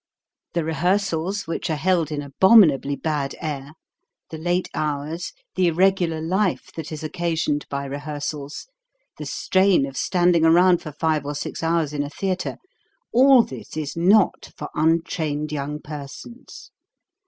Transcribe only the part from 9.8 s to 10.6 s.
of standing